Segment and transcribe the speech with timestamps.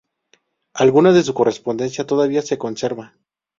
[0.73, 3.13] Alguna de su correspondencia todavía se conserva.